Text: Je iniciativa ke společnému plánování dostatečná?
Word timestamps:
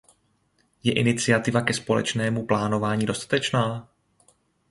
Je 0.83 0.93
iniciativa 0.93 1.61
ke 1.61 1.73
společnému 1.73 2.45
plánování 2.45 3.05
dostatečná? 3.05 3.89